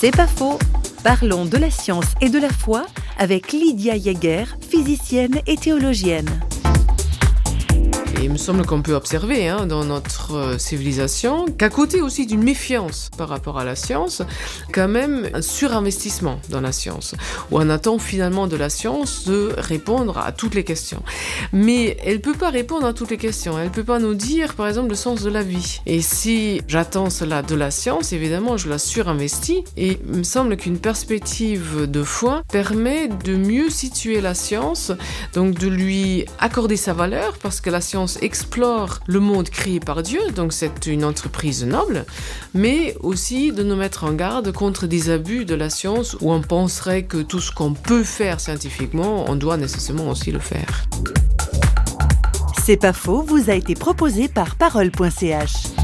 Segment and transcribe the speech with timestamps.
[0.00, 0.60] C'est pas faux.
[1.02, 2.86] Parlons de la science et de la foi
[3.18, 6.28] avec Lydia Jäger, physicienne et théologienne.
[8.28, 12.42] Il me semble qu'on peut observer hein, dans notre euh, civilisation qu'à côté aussi d'une
[12.42, 14.20] méfiance par rapport à la science,
[14.70, 17.14] quand même un surinvestissement dans la science,
[17.50, 21.02] où on attend finalement de la science de répondre à toutes les questions.
[21.54, 24.12] Mais elle ne peut pas répondre à toutes les questions, elle ne peut pas nous
[24.12, 25.80] dire par exemple le sens de la vie.
[25.86, 30.58] Et si j'attends cela de la science, évidemment je la surinvestis, et il me semble
[30.58, 34.92] qu'une perspective de foi permet de mieux situer la science,
[35.32, 37.80] donc de lui accorder sa valeur, parce que la
[38.22, 42.04] explore le monde créé par Dieu, donc c'est une entreprise noble,
[42.54, 46.40] mais aussi de nous mettre en garde contre des abus de la science où on
[46.40, 50.84] penserait que tout ce qu'on peut faire scientifiquement, on doit nécessairement aussi le faire.
[52.64, 55.77] C'est pas faux, vous a été proposé par parole.ch.